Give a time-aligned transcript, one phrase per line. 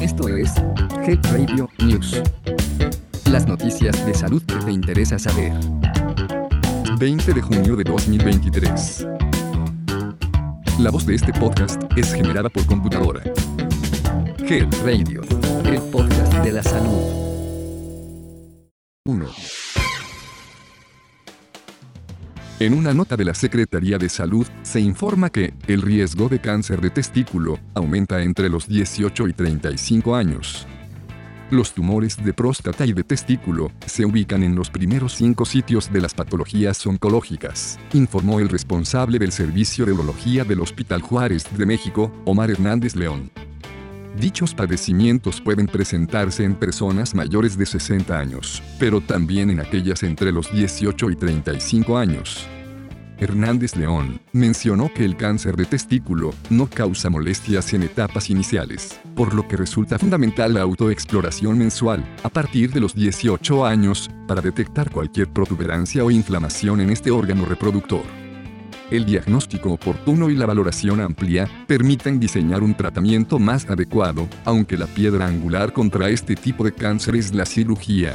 [0.00, 0.52] Esto es
[1.06, 2.22] Health Radio News.
[3.30, 5.52] Las noticias de salud que te interesa saber.
[6.98, 9.06] 20 de junio de 2023.
[10.78, 13.22] La voz de este podcast es generada por computadora.
[14.38, 15.22] Health Radio,
[15.64, 17.22] el podcast de la salud.
[19.04, 19.61] 1.
[22.62, 26.80] En una nota de la Secretaría de Salud, se informa que el riesgo de cáncer
[26.80, 30.64] de testículo aumenta entre los 18 y 35 años.
[31.50, 36.02] Los tumores de próstata y de testículo se ubican en los primeros cinco sitios de
[36.02, 42.12] las patologías oncológicas, informó el responsable del Servicio de Urología del Hospital Juárez de México,
[42.26, 43.32] Omar Hernández León.
[44.18, 50.32] Dichos padecimientos pueden presentarse en personas mayores de 60 años, pero también en aquellas entre
[50.32, 52.46] los 18 y 35 años.
[53.18, 59.32] Hernández León mencionó que el cáncer de testículo no causa molestias en etapas iniciales, por
[59.32, 64.90] lo que resulta fundamental la autoexploración mensual, a partir de los 18 años, para detectar
[64.90, 68.21] cualquier protuberancia o inflamación en este órgano reproductor.
[68.92, 74.86] El diagnóstico oportuno y la valoración amplia permiten diseñar un tratamiento más adecuado, aunque la
[74.86, 78.14] piedra angular contra este tipo de cáncer es la cirugía,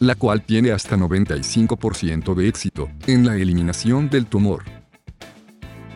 [0.00, 4.64] la cual tiene hasta 95% de éxito en la eliminación del tumor.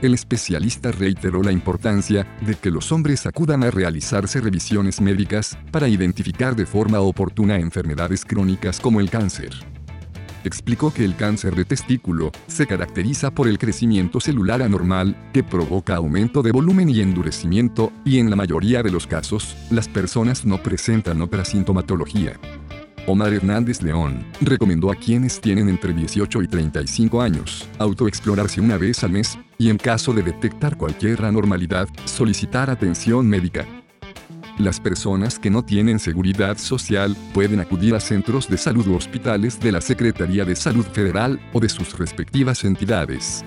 [0.01, 5.89] El especialista reiteró la importancia de que los hombres acudan a realizarse revisiones médicas para
[5.89, 9.74] identificar de forma oportuna enfermedades crónicas como el cáncer
[10.49, 15.97] explicó que el cáncer de testículo se caracteriza por el crecimiento celular anormal, que provoca
[15.97, 20.63] aumento de volumen y endurecimiento, y en la mayoría de los casos, las personas no
[20.63, 22.39] presentan otra sintomatología.
[23.07, 29.05] Omar Hernández León recomendó a quienes tienen entre 18 y 35 años autoexplorarse una vez
[29.05, 33.67] al mes y en caso de detectar cualquier anormalidad, solicitar atención médica.
[34.59, 39.59] Las personas que no tienen seguridad social pueden acudir a centros de salud u hospitales
[39.59, 43.45] de la Secretaría de Salud Federal o de sus respectivas entidades.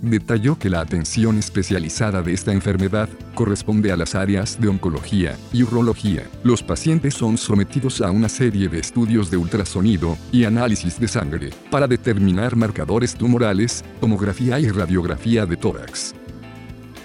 [0.00, 5.62] Detalló que la atención especializada de esta enfermedad corresponde a las áreas de oncología y
[5.62, 6.22] urología.
[6.42, 11.50] Los pacientes son sometidos a una serie de estudios de ultrasonido y análisis de sangre
[11.70, 16.14] para determinar marcadores tumorales, tomografía y radiografía de tórax.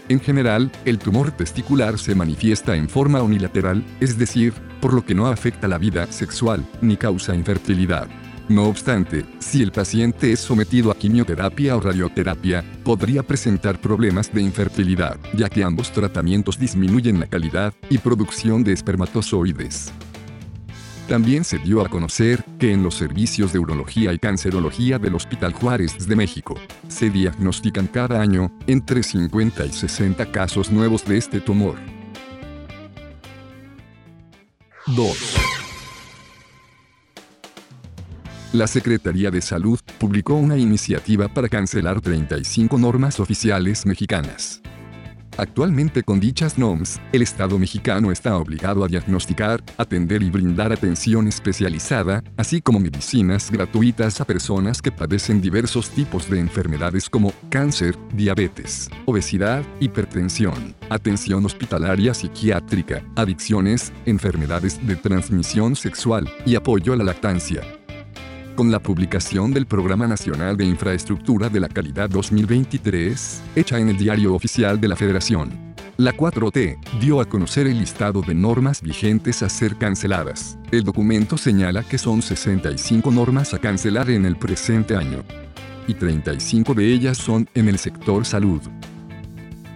[0.10, 5.16] En general, el tumor testicular se manifiesta en forma unilateral, es decir, por lo que
[5.16, 8.10] no afecta la vida sexual, ni causa infertilidad.
[8.50, 14.42] No obstante, si el paciente es sometido a quimioterapia o radioterapia, podría presentar problemas de
[14.42, 19.94] infertilidad, ya que ambos tratamientos disminuyen la calidad y producción de espermatozoides.
[21.08, 25.52] También se dio a conocer que en los servicios de urología y cancerología del Hospital
[25.52, 26.56] Juárez de México,
[26.88, 31.76] se diagnostican cada año entre 50 y 60 casos nuevos de este tumor.
[34.88, 35.36] 2.
[38.54, 44.62] La Secretaría de Salud publicó una iniciativa para cancelar 35 normas oficiales mexicanas.
[45.38, 51.28] Actualmente con dichas NOMS, el Estado mexicano está obligado a diagnosticar, atender y brindar atención
[51.28, 57.98] especializada, así como medicinas gratuitas a personas que padecen diversos tipos de enfermedades como cáncer,
[58.14, 67.06] diabetes, obesidad, hipertensión, atención hospitalaria psiquiátrica, adicciones, enfermedades de transmisión sexual y apoyo a la
[67.06, 67.62] lactancia
[68.56, 73.98] con la publicación del Programa Nacional de Infraestructura de la Calidad 2023, hecha en el
[73.98, 75.74] Diario Oficial de la Federación.
[75.98, 80.58] La 4T dio a conocer el listado de normas vigentes a ser canceladas.
[80.72, 85.24] El documento señala que son 65 normas a cancelar en el presente año.
[85.88, 88.62] Y 35 de ellas son en el sector salud.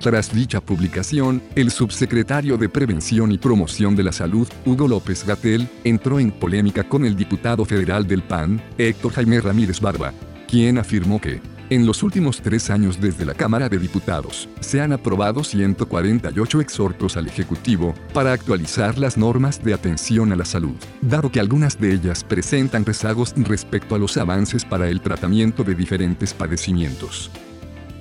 [0.02, 5.68] Tras dicha publicación, el subsecretario de Prevención y Promoción de la Salud, Hugo López Gatel,
[5.84, 10.14] entró en polémica con el diputado federal del PAN, Héctor Jaime Ramírez Barba,
[10.48, 11.42] quien afirmó que,
[11.72, 17.18] en los últimos tres años desde la Cámara de Diputados, se han aprobado 148 exhortos
[17.18, 21.94] al Ejecutivo para actualizar las normas de atención a la salud, dado que algunas de
[21.94, 27.32] ellas presentan rezagos respecto a los avances para el tratamiento de diferentes padecimientos.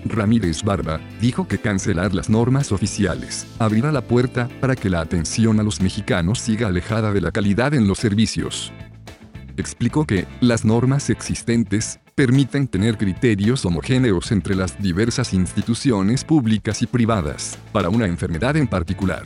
[0.09, 5.61] Ramírez Barba, dijo que cancelar las normas oficiales abrirá la puerta para que la atención
[5.61, 8.73] a los mexicanos siga alejada de la calidad en los servicios.
[9.57, 16.87] Explicó que las normas existentes permiten tener criterios homogéneos entre las diversas instituciones públicas y
[16.87, 19.23] privadas, para una enfermedad en particular.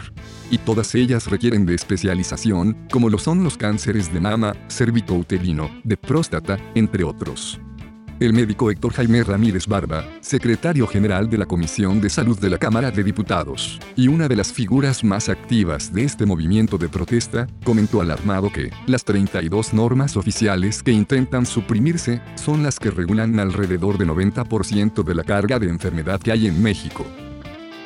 [0.50, 5.97] Y todas ellas requieren de especialización, como lo son los cánceres de mama, cervicouterino, de
[5.97, 7.61] próstata, entre otros.
[8.21, 12.59] El médico Héctor Jaime Ramírez Barba, secretario general de la Comisión de Salud de la
[12.59, 17.47] Cámara de Diputados, y una de las figuras más activas de este movimiento de protesta,
[17.65, 23.97] comentó alarmado que las 32 normas oficiales que intentan suprimirse son las que regulan alrededor
[23.97, 27.07] de 90% de la carga de enfermedad que hay en México.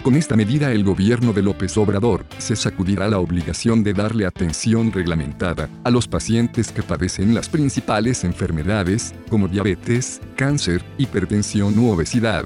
[0.04, 4.92] Con esta medida el gobierno de López Obrador se sacudirá la obligación de darle atención
[4.92, 12.44] reglamentada a los pacientes que padecen las principales enfermedades, como diabetes, cáncer, hipertensión u obesidad.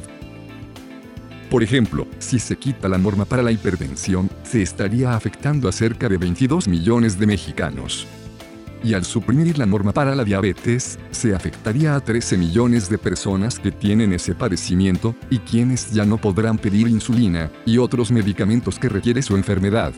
[1.51, 6.09] Por ejemplo, si se quita la norma para la hipertensión, se estaría afectando a cerca
[6.09, 8.07] de 22 millones de mexicanos
[8.83, 13.59] y al suprimir la norma para la diabetes, se afectaría a 13 millones de personas
[13.59, 18.89] que tienen ese padecimiento, y quienes ya no podrán pedir insulina, y otros medicamentos que
[18.89, 19.93] requiere su enfermedad.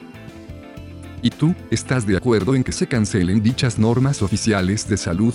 [1.23, 5.35] ¿Y tú, estás de acuerdo en que se cancelen dichas normas oficiales de salud?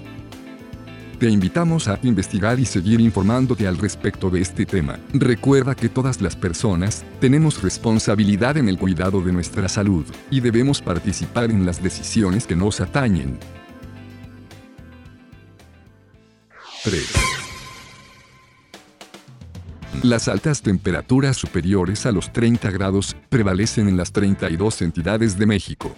[1.19, 4.99] Te invitamos a investigar y seguir informándote al respecto de este tema.
[5.13, 10.81] Recuerda que todas las personas tenemos responsabilidad en el cuidado de nuestra salud y debemos
[10.81, 13.39] participar en las decisiones que nos atañen.
[16.83, 17.35] 3.
[20.03, 25.95] Las altas temperaturas superiores a los 30 grados prevalecen en las 32 entidades de México.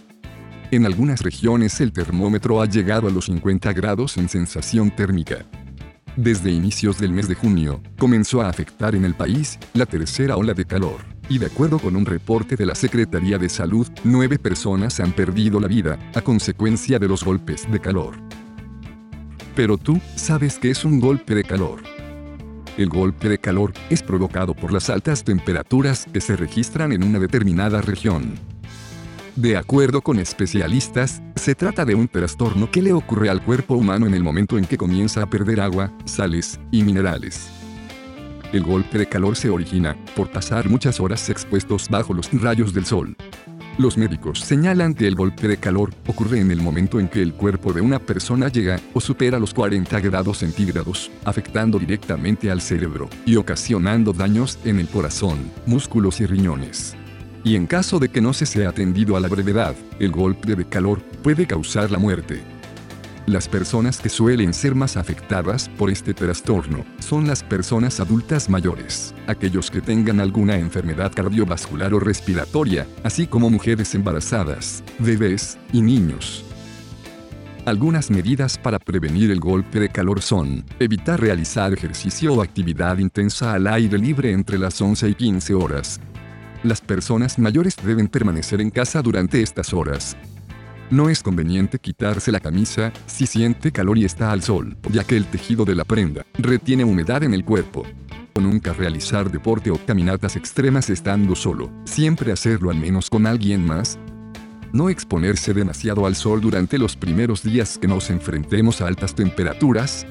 [0.70, 5.46] En algunas regiones el termómetro ha llegado a los 50 grados en sensación térmica.
[6.18, 10.54] Desde inicios del mes de junio, comenzó a afectar en el país la tercera ola
[10.54, 11.06] de calor.
[11.30, 15.62] Y de acuerdo con un reporte de la Secretaría de Salud, nueve personas han perdido
[15.62, 18.16] la vida a consecuencia de los golpes de calor.
[19.56, 21.82] Pero tú, ¿sabes qué es un golpe de calor?
[22.78, 27.20] El golpe de calor es provocado por las altas temperaturas que se registran en una
[27.20, 28.57] determinada región.
[29.38, 34.08] De acuerdo con especialistas, se trata de un trastorno que le ocurre al cuerpo humano
[34.08, 37.48] en el momento en que comienza a perder agua, sales y minerales.
[38.52, 42.88] El golpe de calor se origina por pasar muchas horas expuestos bajo los rayos del
[42.88, 43.16] sol.
[43.78, 47.34] Los médicos señalan que el golpe de calor ocurre en el momento en que el
[47.34, 53.08] cuerpo de una persona llega o supera los 40 grados centígrados, afectando directamente al cerebro
[53.24, 56.98] y ocasionando daños en el corazón, músculos y riñones
[57.48, 60.66] y en caso de que no se sea atendido a la brevedad, el golpe de
[60.66, 62.42] calor puede causar la muerte.
[63.26, 69.16] Las personas que suelen ser más afectadas por este trastorno son las personas adultas mayores,
[69.28, 76.44] aquellos que tengan alguna enfermedad cardiovascular o respiratoria, así como mujeres embarazadas, bebés y niños.
[77.64, 83.54] Algunas medidas para prevenir el golpe de calor son evitar realizar ejercicio o actividad intensa
[83.54, 86.00] al aire libre entre las 11 y 15 horas,
[86.64, 90.18] las personas mayores deben permanecer en casa durante estas horas.
[90.90, 95.18] No es conveniente quitarse la camisa si siente calor y está al sol, ya que
[95.18, 97.84] el tejido de la prenda retiene humedad en el cuerpo.
[98.40, 103.98] Nunca realizar deporte o caminatas extremas estando solo, siempre hacerlo al menos con alguien más.
[104.72, 110.06] No exponerse demasiado al sol durante los primeros días que nos enfrentemos a altas temperaturas,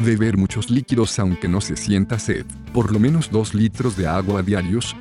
[0.00, 4.42] beber muchos líquidos aunque no se sienta sed, por lo menos 2 litros de agua
[4.42, 4.96] diarios,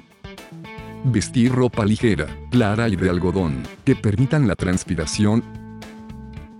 [1.05, 5.43] Vestir ropa ligera, clara y de algodón, que permitan la transpiración.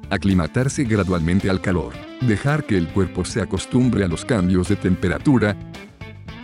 [0.10, 1.94] Aclimatarse gradualmente al calor.
[2.19, 5.56] Dejar que el cuerpo se acostumbre a los cambios de temperatura.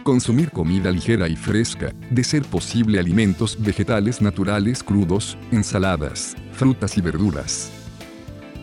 [0.03, 7.01] Consumir comida ligera y fresca, de ser posible alimentos vegetales naturales crudos, ensaladas, frutas y
[7.01, 7.69] verduras.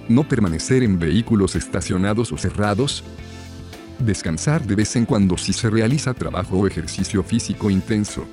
[0.09, 3.05] No permanecer en vehículos estacionados o cerrados,
[3.99, 8.26] Descansar de vez en cuando si se realiza trabajo o ejercicio físico intenso.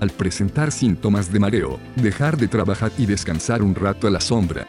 [0.00, 4.66] Al presentar síntomas de mareo, dejar de trabajar y descansar un rato a la sombra.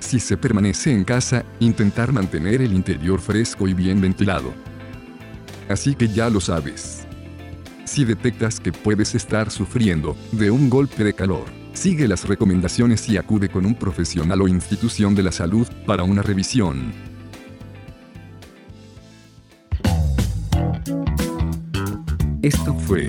[0.00, 4.52] Si se permanece en casa, intentar mantener el interior fresco y bien ventilado.
[5.68, 7.06] Así que ya lo sabes.
[7.84, 13.18] Si detectas que puedes estar sufriendo de un golpe de calor, sigue las recomendaciones y
[13.18, 16.92] acude con un profesional o institución de la salud para una revisión.
[22.42, 23.08] Esto fue